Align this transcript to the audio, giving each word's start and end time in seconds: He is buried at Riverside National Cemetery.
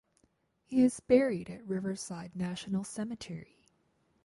He 0.65 0.81
is 0.81 0.99
buried 0.99 1.47
at 1.51 1.63
Riverside 1.63 2.35
National 2.35 2.83
Cemetery. 2.83 3.67